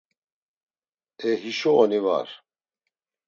[1.27, 2.27] E hişo oni var?